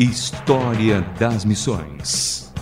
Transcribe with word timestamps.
História 0.00 1.00
das 1.18 1.44
Missões. 1.44 2.52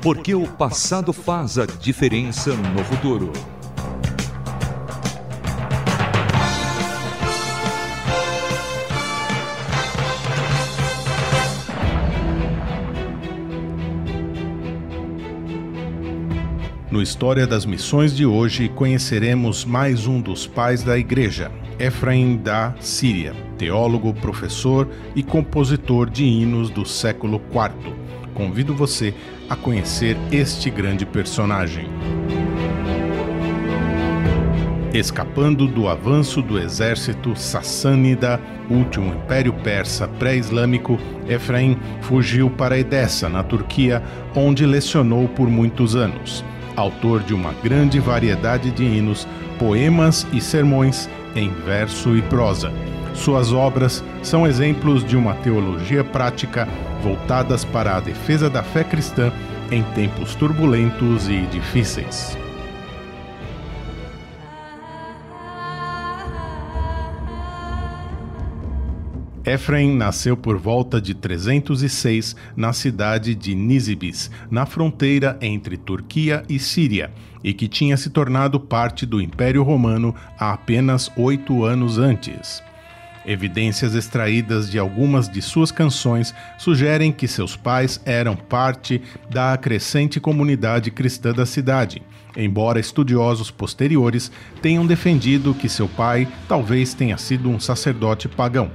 Porque 0.00 0.32
o 0.32 0.46
passado 0.46 1.12
faz 1.12 1.58
a 1.58 1.66
diferença 1.66 2.54
no 2.54 2.84
futuro. 2.84 3.32
No 16.92 17.02
História 17.02 17.44
das 17.44 17.66
Missões 17.66 18.14
de 18.16 18.24
hoje, 18.24 18.68
conheceremos 18.68 19.64
mais 19.64 20.06
um 20.06 20.20
dos 20.20 20.46
pais 20.46 20.84
da 20.84 20.96
Igreja, 20.96 21.50
Efraim 21.78 22.36
da 22.36 22.74
Síria, 22.80 23.34
teólogo, 23.58 24.12
professor 24.14 24.88
e 25.14 25.22
compositor 25.22 26.08
de 26.08 26.24
hinos 26.24 26.70
do 26.70 26.84
século 26.84 27.40
IV. 27.50 27.92
Convido 28.34 28.74
você 28.74 29.14
a 29.48 29.56
conhecer 29.56 30.16
este 30.32 30.70
grande 30.70 31.04
personagem. 31.06 31.86
Escapando 34.92 35.66
do 35.66 35.88
avanço 35.88 36.40
do 36.40 36.58
exército 36.58 37.34
sassânida, 37.34 38.40
último 38.70 39.12
império 39.12 39.52
persa 39.52 40.06
pré-islâmico, 40.06 40.98
Efraim 41.28 41.76
fugiu 42.00 42.48
para 42.48 42.78
Edessa, 42.78 43.28
na 43.28 43.42
Turquia, 43.42 44.02
onde 44.36 44.64
lecionou 44.64 45.28
por 45.28 45.48
muitos 45.48 45.96
anos 45.96 46.44
autor 46.76 47.22
de 47.22 47.34
uma 47.34 47.52
grande 47.52 47.98
variedade 48.00 48.70
de 48.70 48.84
hinos, 48.84 49.26
poemas 49.58 50.26
e 50.32 50.40
sermões 50.40 51.08
em 51.34 51.50
verso 51.50 52.16
e 52.16 52.22
prosa. 52.22 52.72
Suas 53.14 53.52
obras 53.52 54.04
são 54.22 54.46
exemplos 54.46 55.04
de 55.04 55.16
uma 55.16 55.34
teologia 55.34 56.02
prática 56.02 56.68
voltadas 57.02 57.64
para 57.64 57.96
a 57.96 58.00
defesa 58.00 58.50
da 58.50 58.62
fé 58.62 58.82
cristã 58.82 59.32
em 59.70 59.82
tempos 59.94 60.34
turbulentos 60.34 61.28
e 61.28 61.42
difíceis. 61.46 62.36
Efraim 69.46 69.94
nasceu 69.94 70.38
por 70.38 70.56
volta 70.56 70.98
de 70.98 71.12
306 71.12 72.34
na 72.56 72.72
cidade 72.72 73.34
de 73.34 73.54
Nísibis, 73.54 74.30
na 74.50 74.64
fronteira 74.64 75.36
entre 75.42 75.76
Turquia 75.76 76.42
e 76.48 76.58
Síria, 76.58 77.12
e 77.42 77.52
que 77.52 77.68
tinha 77.68 77.96
se 77.98 78.08
tornado 78.08 78.58
parte 78.58 79.04
do 79.04 79.20
Império 79.20 79.62
Romano 79.62 80.14
há 80.38 80.54
apenas 80.54 81.12
oito 81.14 81.62
anos 81.62 81.98
antes. 81.98 82.62
Evidências 83.26 83.94
extraídas 83.94 84.70
de 84.70 84.78
algumas 84.78 85.28
de 85.28 85.42
suas 85.42 85.70
canções 85.70 86.34
sugerem 86.58 87.12
que 87.12 87.28
seus 87.28 87.54
pais 87.54 88.00
eram 88.06 88.36
parte 88.36 89.02
da 89.30 89.56
crescente 89.58 90.18
comunidade 90.18 90.90
cristã 90.90 91.32
da 91.32 91.44
cidade, 91.44 92.02
embora 92.34 92.80
estudiosos 92.80 93.50
posteriores 93.50 94.32
tenham 94.62 94.86
defendido 94.86 95.54
que 95.54 95.68
seu 95.68 95.88
pai 95.88 96.26
talvez 96.48 96.94
tenha 96.94 97.18
sido 97.18 97.50
um 97.50 97.60
sacerdote 97.60 98.26
pagão. 98.26 98.70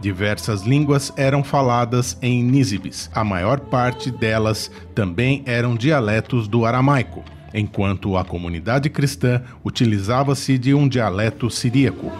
Diversas 0.00 0.62
línguas 0.62 1.12
eram 1.16 1.42
faladas 1.42 2.18
em 2.20 2.42
Nísibis. 2.42 3.10
A 3.14 3.24
maior 3.24 3.60
parte 3.60 4.10
delas 4.10 4.70
também 4.94 5.42
eram 5.46 5.74
dialetos 5.74 6.46
do 6.46 6.66
aramaico, 6.66 7.24
enquanto 7.54 8.16
a 8.16 8.24
comunidade 8.24 8.90
cristã 8.90 9.42
utilizava-se 9.64 10.58
de 10.58 10.74
um 10.74 10.86
dialeto 10.86 11.50
siríaco. 11.50 12.12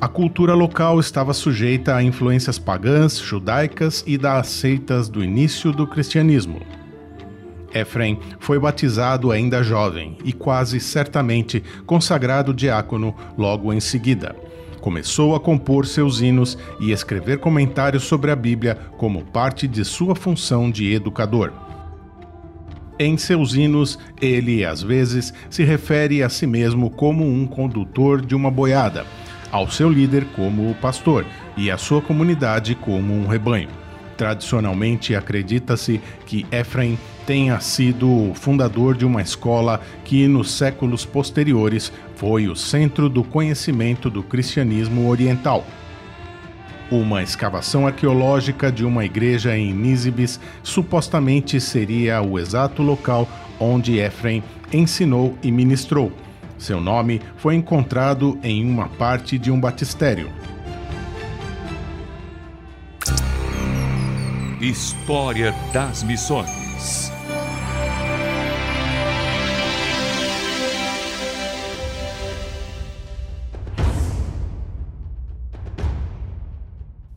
A 0.00 0.08
cultura 0.08 0.54
local 0.54 0.98
estava 0.98 1.32
sujeita 1.32 1.94
a 1.94 2.02
influências 2.02 2.58
pagãs, 2.58 3.18
judaicas 3.18 4.02
e 4.06 4.16
das 4.18 4.48
seitas 4.48 5.08
do 5.08 5.22
início 5.22 5.72
do 5.72 5.86
cristianismo. 5.86 6.60
Efrem 7.74 8.18
foi 8.38 8.58
batizado 8.58 9.30
ainda 9.30 9.62
jovem 9.62 10.18
e 10.24 10.32
quase 10.32 10.78
certamente 10.78 11.62
consagrado 11.86 12.52
diácono 12.52 13.14
logo 13.36 13.72
em 13.72 13.80
seguida 13.80 14.36
começou 14.82 15.34
a 15.36 15.40
compor 15.40 15.86
seus 15.86 16.20
hinos 16.20 16.58
e 16.80 16.90
escrever 16.90 17.38
comentários 17.38 18.02
sobre 18.02 18.32
a 18.32 18.36
Bíblia 18.36 18.76
como 18.98 19.24
parte 19.24 19.68
de 19.68 19.84
sua 19.84 20.14
função 20.16 20.70
de 20.70 20.92
educador. 20.92 21.52
Em 22.98 23.16
seus 23.16 23.54
hinos, 23.54 23.98
ele 24.20 24.64
às 24.64 24.82
vezes 24.82 25.32
se 25.48 25.62
refere 25.62 26.22
a 26.22 26.28
si 26.28 26.46
mesmo 26.46 26.90
como 26.90 27.24
um 27.24 27.46
condutor 27.46 28.20
de 28.20 28.34
uma 28.34 28.50
boiada, 28.50 29.06
ao 29.52 29.70
seu 29.70 29.88
líder 29.88 30.26
como 30.34 30.70
o 30.70 30.74
pastor 30.74 31.24
e 31.56 31.70
à 31.70 31.78
sua 31.78 32.02
comunidade 32.02 32.74
como 32.74 33.14
um 33.14 33.26
rebanho. 33.26 33.81
Tradicionalmente 34.22 35.16
acredita-se 35.16 36.00
que 36.26 36.46
Efraim 36.52 36.96
tenha 37.26 37.58
sido 37.58 38.08
o 38.08 38.32
fundador 38.36 38.96
de 38.96 39.04
uma 39.04 39.20
escola 39.20 39.80
que, 40.04 40.28
nos 40.28 40.52
séculos 40.52 41.04
posteriores, 41.04 41.92
foi 42.14 42.46
o 42.46 42.54
centro 42.54 43.08
do 43.08 43.24
conhecimento 43.24 44.08
do 44.08 44.22
cristianismo 44.22 45.08
oriental. 45.08 45.66
Uma 46.88 47.20
escavação 47.20 47.84
arqueológica 47.84 48.70
de 48.70 48.84
uma 48.84 49.04
igreja 49.04 49.58
em 49.58 49.74
Nísibis 49.74 50.38
supostamente 50.62 51.60
seria 51.60 52.22
o 52.22 52.38
exato 52.38 52.80
local 52.80 53.28
onde 53.58 53.98
Efraim 53.98 54.40
ensinou 54.72 55.36
e 55.42 55.50
ministrou. 55.50 56.12
Seu 56.56 56.80
nome 56.80 57.20
foi 57.38 57.56
encontrado 57.56 58.38
em 58.40 58.64
uma 58.64 58.88
parte 58.88 59.36
de 59.36 59.50
um 59.50 59.58
batistério. 59.58 60.30
História 64.62 65.52
das 65.72 66.04
Missões. 66.04 67.10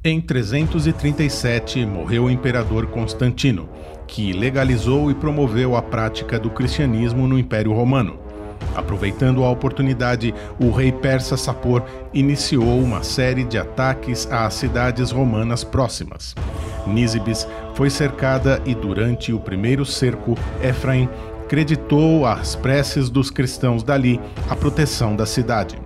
Em 0.03 0.19
337 0.19 1.85
morreu 1.85 2.23
o 2.23 2.31
imperador 2.31 2.87
Constantino, 2.87 3.69
que 4.07 4.33
legalizou 4.33 5.11
e 5.11 5.13
promoveu 5.13 5.75
a 5.75 5.83
prática 5.83 6.39
do 6.39 6.49
cristianismo 6.49 7.27
no 7.27 7.37
Império 7.37 7.73
Romano. 7.73 8.17
Aproveitando 8.73 9.43
a 9.43 9.51
oportunidade, 9.51 10.33
o 10.59 10.71
rei 10.71 10.91
persa 10.91 11.37
Sapor 11.37 11.85
iniciou 12.11 12.79
uma 12.79 13.03
série 13.03 13.43
de 13.43 13.59
ataques 13.59 14.27
às 14.31 14.55
cidades 14.55 15.11
romanas 15.11 15.63
próximas. 15.63 16.33
Nísibis 16.87 17.47
foi 17.73 17.89
cercada 17.89 18.61
e 18.65 18.73
durante 18.73 19.33
o 19.33 19.39
primeiro 19.39 19.85
cerco, 19.85 20.37
Efraim 20.61 21.09
creditou 21.47 22.25
às 22.25 22.55
preces 22.55 23.09
dos 23.09 23.29
cristãos 23.29 23.83
dali 23.83 24.19
a 24.49 24.55
proteção 24.55 25.15
da 25.15 25.25
cidade. 25.25 25.77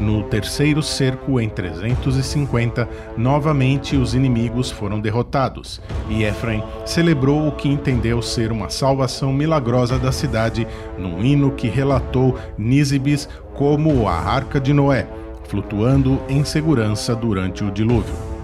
No 0.00 0.22
terceiro 0.22 0.80
cerco, 0.80 1.40
em 1.40 1.48
350, 1.48 2.88
novamente 3.16 3.96
os 3.96 4.14
inimigos 4.14 4.70
foram 4.70 5.00
derrotados, 5.00 5.80
e 6.08 6.22
Efraim 6.22 6.62
celebrou 6.86 7.48
o 7.48 7.52
que 7.52 7.68
entendeu 7.68 8.22
ser 8.22 8.52
uma 8.52 8.70
salvação 8.70 9.32
milagrosa 9.32 9.98
da 9.98 10.12
cidade 10.12 10.68
num 10.96 11.24
hino 11.24 11.50
que 11.50 11.68
relatou 11.68 12.38
Nísibis 12.56 13.28
como 13.54 14.06
a 14.06 14.14
Arca 14.14 14.60
de 14.60 14.72
Noé, 14.72 15.08
flutuando 15.48 16.20
em 16.28 16.44
segurança 16.44 17.16
durante 17.16 17.64
o 17.64 17.70
dilúvio. 17.70 18.37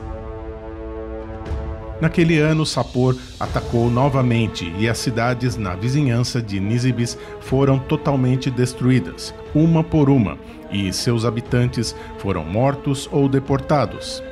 Naquele 2.00 2.38
ano, 2.38 2.66
Sapor 2.66 3.16
atacou 3.38 3.88
novamente 3.88 4.72
e 4.78 4.88
as 4.88 4.99
cidades 4.99 5.56
na 5.56 5.75
vizinhança 5.75 6.43
de 6.43 6.59
Nísibis 6.59 7.16
foram 7.41 7.78
totalmente 7.78 8.50
destruídas, 8.50 9.32
uma 9.55 9.82
por 9.84 10.10
uma, 10.10 10.37
e 10.71 10.93
seus 10.93 11.25
habitantes 11.25 11.94
foram 12.19 12.44
mortos 12.44 13.08
ou 13.12 13.29
deportados. 13.29 14.23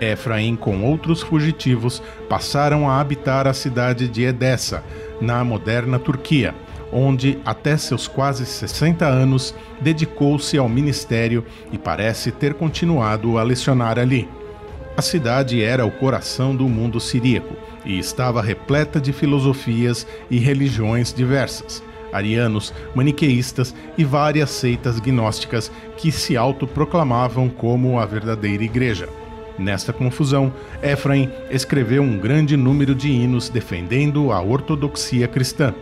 Efraim, 0.00 0.56
com 0.56 0.84
outros 0.84 1.22
fugitivos, 1.22 2.02
passaram 2.28 2.88
a 2.88 3.00
habitar 3.00 3.46
a 3.46 3.54
cidade 3.54 4.08
de 4.08 4.24
Edessa, 4.24 4.84
na 5.20 5.42
moderna 5.42 5.98
Turquia, 5.98 6.54
onde, 6.92 7.38
até 7.46 7.78
seus 7.78 8.06
quase 8.06 8.44
60 8.44 9.06
anos, 9.06 9.54
dedicou-se 9.80 10.56
ao 10.58 10.68
ministério 10.68 11.44
e 11.72 11.78
parece 11.78 12.30
ter 12.30 12.52
continuado 12.52 13.38
a 13.38 13.42
lecionar 13.42 13.98
ali. 13.98 14.28
A 14.96 15.02
cidade 15.02 15.62
era 15.62 15.84
o 15.84 15.90
coração 15.90 16.56
do 16.56 16.66
mundo 16.66 16.98
siríaco 16.98 17.54
e 17.84 17.98
estava 17.98 18.40
repleta 18.40 18.98
de 18.98 19.12
filosofias 19.12 20.06
e 20.30 20.38
religiões 20.38 21.12
diversas, 21.12 21.82
arianos, 22.10 22.72
maniqueístas 22.94 23.74
e 23.98 24.04
várias 24.04 24.48
seitas 24.48 24.98
gnósticas 24.98 25.70
que 25.98 26.10
se 26.10 26.34
autoproclamavam 26.34 27.50
como 27.50 28.00
a 28.00 28.06
verdadeira 28.06 28.64
igreja. 28.64 29.06
Nesta 29.58 29.92
confusão, 29.92 30.50
Efraim 30.82 31.30
escreveu 31.50 32.02
um 32.02 32.18
grande 32.18 32.56
número 32.56 32.94
de 32.94 33.10
hinos 33.10 33.50
defendendo 33.50 34.32
a 34.32 34.42
ortodoxia 34.42 35.28
cristã. 35.28 35.74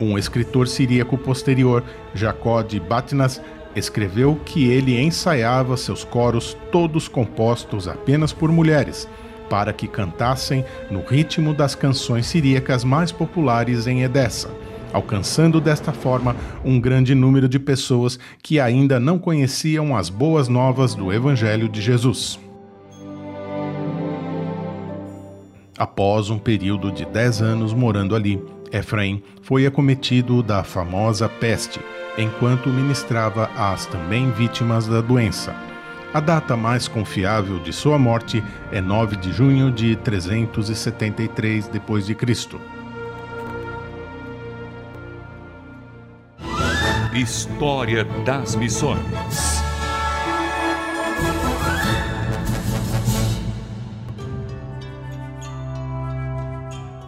Um 0.00 0.16
escritor 0.16 0.68
siríaco 0.68 1.18
posterior, 1.18 1.84
Jacó 2.14 2.62
de 2.62 2.80
Batnas, 2.80 3.42
escreveu 3.78 4.38
que 4.44 4.68
ele 4.68 5.00
ensaiava 5.00 5.76
seus 5.76 6.04
coros 6.04 6.56
todos 6.70 7.08
compostos 7.08 7.88
apenas 7.88 8.32
por 8.32 8.50
mulheres, 8.50 9.08
para 9.48 9.72
que 9.72 9.88
cantassem 9.88 10.64
no 10.90 11.02
ritmo 11.02 11.54
das 11.54 11.74
canções 11.74 12.26
siríacas 12.26 12.84
mais 12.84 13.10
populares 13.10 13.86
em 13.86 14.02
Edessa, 14.02 14.50
alcançando 14.92 15.60
desta 15.60 15.92
forma 15.92 16.36
um 16.64 16.80
grande 16.80 17.14
número 17.14 17.48
de 17.48 17.58
pessoas 17.58 18.18
que 18.42 18.60
ainda 18.60 19.00
não 19.00 19.18
conheciam 19.18 19.96
as 19.96 20.10
boas 20.10 20.48
novas 20.48 20.94
do 20.94 21.12
Evangelho 21.12 21.68
de 21.68 21.80
Jesus. 21.80 22.38
Após 25.78 26.28
um 26.28 26.38
período 26.38 26.90
de 26.90 27.06
dez 27.06 27.40
anos 27.40 27.72
morando 27.72 28.16
ali, 28.16 28.42
Efraim 28.72 29.22
foi 29.42 29.66
acometido 29.66 30.42
da 30.42 30.62
famosa 30.62 31.28
peste, 31.28 31.80
enquanto 32.16 32.68
ministrava 32.68 33.50
às 33.56 33.86
também 33.86 34.30
vítimas 34.30 34.86
da 34.86 35.00
doença. 35.00 35.54
A 36.12 36.20
data 36.20 36.56
mais 36.56 36.88
confiável 36.88 37.58
de 37.58 37.72
sua 37.72 37.98
morte 37.98 38.42
é 38.72 38.80
9 38.80 39.16
de 39.16 39.32
junho 39.32 39.70
de 39.70 39.94
373 39.96 41.68
d.C. 41.68 42.16
História 47.14 48.04
das 48.24 48.54
Missões 48.54 49.57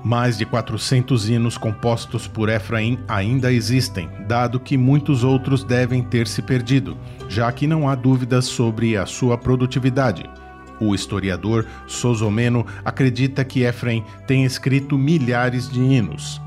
Mais 0.03 0.39
de 0.39 0.47
400 0.47 1.29
hinos 1.29 1.59
compostos 1.59 2.27
por 2.27 2.49
Efraim 2.49 2.99
ainda 3.07 3.53
existem, 3.53 4.09
dado 4.27 4.59
que 4.59 4.77
muitos 4.77 5.23
outros 5.23 5.63
devem 5.63 6.03
ter 6.03 6.27
se 6.27 6.41
perdido, 6.41 6.97
já 7.29 7.53
que 7.53 7.67
não 7.67 7.89
há 7.89 7.95
dúvidas 7.95 8.47
sobre 8.47 8.97
a 8.97 9.05
sua 9.05 9.37
produtividade. 9.37 10.25
O 10.81 10.95
historiador 10.95 11.67
Sosomeno 11.87 12.67
acredita 12.83 13.45
que 13.45 13.63
Efraim 13.63 14.03
tem 14.27 14.47
escrito 14.47 14.97
milhares 14.97 15.69
de 15.69 15.79
hinos. 15.79 16.41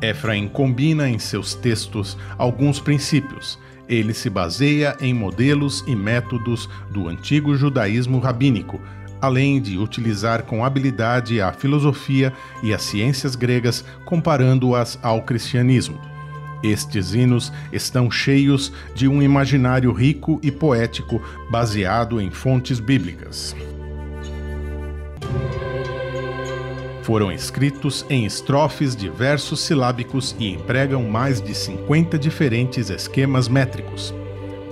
Efraim 0.00 0.46
combina 0.46 1.08
em 1.08 1.18
seus 1.18 1.54
textos 1.54 2.16
alguns 2.38 2.78
princípios. 2.78 3.58
Ele 3.88 4.14
se 4.14 4.30
baseia 4.30 4.96
em 5.00 5.12
modelos 5.12 5.82
e 5.88 5.96
métodos 5.96 6.70
do 6.90 7.08
antigo 7.08 7.56
judaísmo 7.56 8.20
rabínico, 8.20 8.80
além 9.24 9.60
de 9.60 9.78
utilizar 9.78 10.42
com 10.44 10.64
habilidade 10.64 11.40
a 11.40 11.52
filosofia 11.52 12.32
e 12.62 12.74
as 12.74 12.82
ciências 12.82 13.34
gregas, 13.34 13.84
comparando-as 14.04 14.98
ao 15.02 15.22
cristianismo. 15.22 15.98
Estes 16.62 17.14
hinos 17.14 17.52
estão 17.72 18.10
cheios 18.10 18.72
de 18.94 19.06
um 19.08 19.22
imaginário 19.22 19.92
rico 19.92 20.38
e 20.42 20.50
poético 20.50 21.22
baseado 21.50 22.20
em 22.20 22.30
fontes 22.30 22.80
bíblicas. 22.80 23.54
Foram 27.02 27.30
escritos 27.30 28.04
em 28.08 28.24
estrofes 28.24 28.96
de 28.96 29.10
versos 29.10 29.60
silábicos 29.60 30.34
e 30.38 30.48
empregam 30.48 31.02
mais 31.02 31.38
de 31.40 31.54
50 31.54 32.18
diferentes 32.18 32.88
esquemas 32.88 33.46
métricos. 33.46 34.14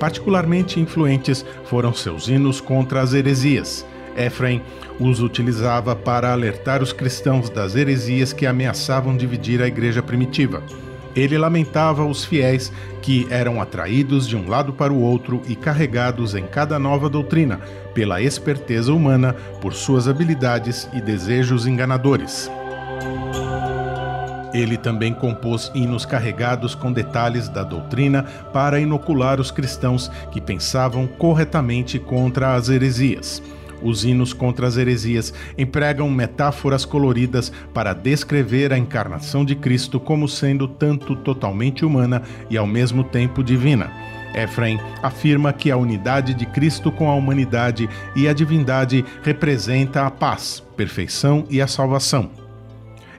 Particularmente 0.01 0.81
influentes 0.81 1.45
foram 1.65 1.93
seus 1.93 2.29
hinos 2.29 2.59
contra 2.59 3.03
as 3.03 3.13
heresias, 3.13 3.87
Efraim 4.17 4.63
os 4.99 5.21
utilizava 5.21 5.95
para 5.97 6.33
alertar 6.33 6.83
os 6.83 6.93
cristãos 6.93 7.51
das 7.51 7.75
heresias 7.75 8.33
que 8.33 8.47
ameaçavam 8.47 9.17
dividir 9.17 9.63
a 9.63 9.67
igreja 9.67 10.03
primitiva. 10.03 10.63
Ele 11.15 11.37
lamentava 11.37 12.05
os 12.05 12.25
fiéis 12.25 12.73
que 13.03 13.27
eram 13.31 13.61
atraídos 13.61 14.27
de 14.27 14.37
um 14.37 14.49
lado 14.49 14.73
para 14.73 14.93
o 14.93 15.01
outro 15.01 15.43
e 15.47 15.55
carregados 15.55 16.35
em 16.35 16.47
cada 16.47 16.79
nova 16.79 17.09
doutrina 17.09 17.61
pela 17.93 18.23
esperteza 18.23 18.93
humana, 18.93 19.35
por 19.61 19.75
suas 19.75 20.09
habilidades 20.09 20.89
e 20.95 21.01
desejos 21.01 21.67
enganadores. 21.67 22.51
Ele 24.55 24.77
também 24.77 25.15
compôs 25.15 25.71
hinos 25.75 26.05
carregados 26.05 26.75
com 26.75 26.93
detalhes 26.93 27.49
da 27.49 27.63
doutrina 27.63 28.23
para 28.53 28.81
inocular 28.81 29.41
os 29.41 29.51
cristãos 29.51 30.11
que 30.31 30.41
pensavam 30.41 31.07
corretamente 31.07 31.99
contra 31.99 32.55
as 32.55 32.69
heresias. 32.69 33.43
Os 33.83 34.05
hinos 34.05 34.33
contra 34.33 34.67
as 34.67 34.77
heresias 34.77 35.35
empregam 35.59 36.09
metáforas 36.09 36.85
coloridas 36.85 37.53
para 37.75 37.93
descrever 37.93 38.73
a 38.73 38.79
encarnação 38.79 39.45
de 39.45 39.57
Cristo 39.57 39.99
como 39.99 40.29
sendo 40.29 40.69
tanto 40.69 41.17
totalmente 41.17 41.85
humana 41.85 42.23
e 42.49 42.57
ao 42.57 42.67
mesmo 42.67 43.03
tempo 43.03 43.43
divina. 43.43 43.91
Efraim 44.35 44.79
afirma 45.03 45.53
que 45.53 45.71
a 45.71 45.77
unidade 45.77 46.33
de 46.33 46.47
Cristo 46.47 46.91
com 46.91 47.11
a 47.11 47.15
humanidade 47.15 47.89
e 48.17 48.29
a 48.29 48.33
divindade 48.33 49.05
representa 49.23 50.07
a 50.07 50.11
paz, 50.11 50.63
perfeição 50.77 51.45
e 51.51 51.61
a 51.61 51.67
salvação. 51.67 52.31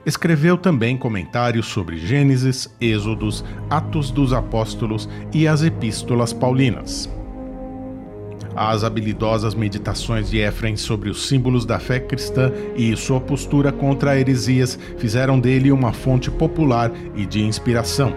Escreveu 0.04 0.58
também 0.58 0.98
comentários 0.98 1.66
sobre 1.66 1.96
Gênesis, 1.96 2.68
Êxodos, 2.80 3.44
Atos 3.70 4.10
dos 4.10 4.32
Apóstolos 4.32 5.08
e 5.32 5.48
as 5.48 5.62
Epístolas 5.62 6.32
Paulinas. 6.32 7.08
As 8.56 8.84
habilidosas 8.84 9.54
meditações 9.54 10.30
de 10.30 10.38
Efraim 10.38 10.76
sobre 10.76 11.10
os 11.10 11.26
símbolos 11.26 11.66
da 11.66 11.80
fé 11.80 11.98
cristã 11.98 12.52
e 12.76 12.96
sua 12.96 13.20
postura 13.20 13.72
contra 13.72 14.18
heresias 14.18 14.78
fizeram 14.96 15.40
dele 15.40 15.72
uma 15.72 15.92
fonte 15.92 16.30
popular 16.30 16.92
e 17.16 17.26
de 17.26 17.42
inspiração. 17.42 18.14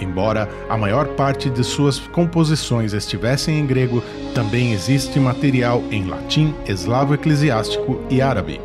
Embora 0.00 0.48
a 0.68 0.78
maior 0.78 1.08
parte 1.08 1.50
de 1.50 1.62
suas 1.62 1.98
composições 1.98 2.94
estivessem 2.94 3.60
em 3.60 3.66
grego, 3.66 4.02
também 4.34 4.72
existe 4.72 5.20
material 5.20 5.82
em 5.90 6.06
latim, 6.06 6.54
eslavo 6.66 7.12
eclesiástico 7.12 8.00
e 8.08 8.22
árabe. 8.22 8.58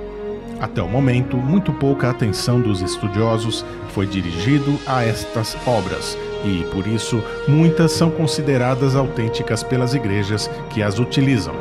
Até 0.62 0.82
o 0.82 0.88
momento, 0.88 1.36
muito 1.36 1.74
pouca 1.74 2.10
atenção 2.10 2.62
dos 2.62 2.82
estudiosos 2.82 3.66
foi 3.90 4.06
dirigido 4.06 4.80
a 4.88 5.04
estas 5.04 5.58
obras, 5.68 6.18
e, 6.46 6.64
por 6.66 6.86
isso, 6.86 7.24
muitas 7.48 7.92
são 7.92 8.10
consideradas 8.10 8.96
autênticas 8.96 9.64
pelas 9.64 9.94
igrejas 9.94 10.50
que 10.70 10.84
as 10.84 11.00
utilizam. 11.00 11.56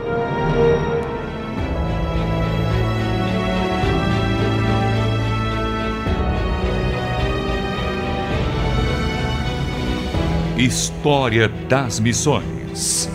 História 10.56 11.48
das 11.68 11.98
Missões 11.98 13.10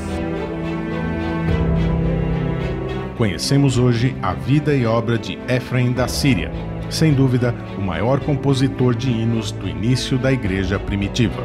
Conhecemos 3.18 3.78
hoje 3.78 4.16
a 4.21 4.33
vida 4.33 4.76
e 4.76 4.85
obra 4.85 5.18
de 5.18 5.40
Efraim 5.47 5.92
da 5.92 6.07
Síria 6.07 6.69
sem 6.90 7.14
dúvida, 7.14 7.54
o 7.78 7.81
maior 7.81 8.19
compositor 8.19 8.96
de 8.96 9.10
hinos 9.10 9.52
do 9.52 9.68
início 9.68 10.18
da 10.18 10.31
igreja 10.31 10.80
primitiva. 10.80 11.44